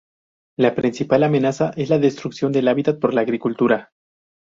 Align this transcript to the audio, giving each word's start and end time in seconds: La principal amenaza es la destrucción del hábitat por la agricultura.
La 0.57 0.73
principal 0.73 1.21
amenaza 1.21 1.73
es 1.77 1.91
la 1.91 1.99
destrucción 1.99 2.51
del 2.51 2.67
hábitat 2.69 2.97
por 2.99 3.13
la 3.13 3.21
agricultura. 3.21 3.91